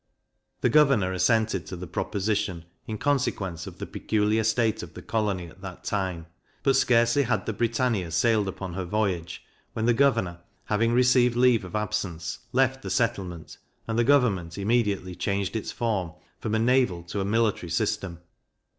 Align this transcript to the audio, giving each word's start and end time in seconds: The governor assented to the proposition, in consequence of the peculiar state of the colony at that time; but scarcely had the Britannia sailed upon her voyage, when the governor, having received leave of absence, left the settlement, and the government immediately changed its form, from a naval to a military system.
The 0.61 0.69
governor 0.69 1.13
assented 1.13 1.67
to 1.67 1.75
the 1.75 1.85
proposition, 1.85 2.65
in 2.87 2.97
consequence 2.97 3.67
of 3.67 3.77
the 3.77 3.85
peculiar 3.85 4.43
state 4.43 4.81
of 4.81 4.95
the 4.95 5.03
colony 5.03 5.45
at 5.45 5.61
that 5.61 5.83
time; 5.83 6.25
but 6.63 6.75
scarcely 6.75 7.21
had 7.21 7.45
the 7.45 7.53
Britannia 7.53 8.09
sailed 8.09 8.47
upon 8.47 8.73
her 8.73 8.83
voyage, 8.83 9.45
when 9.73 9.85
the 9.85 9.93
governor, 9.93 10.39
having 10.65 10.91
received 10.91 11.35
leave 11.35 11.63
of 11.63 11.75
absence, 11.75 12.39
left 12.51 12.81
the 12.81 12.89
settlement, 12.89 13.59
and 13.87 13.99
the 13.99 14.03
government 14.03 14.57
immediately 14.57 15.13
changed 15.13 15.55
its 15.55 15.71
form, 15.71 16.13
from 16.39 16.55
a 16.55 16.57
naval 16.57 17.03
to 17.03 17.19
a 17.19 17.23
military 17.23 17.69
system. 17.69 18.21